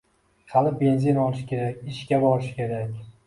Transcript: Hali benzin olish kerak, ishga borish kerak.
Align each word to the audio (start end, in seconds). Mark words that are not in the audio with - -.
Hali 0.53 0.71
benzin 0.79 1.19
olish 1.25 1.45
kerak, 1.53 1.85
ishga 1.93 2.21
borish 2.25 2.51
kerak. 2.61 2.99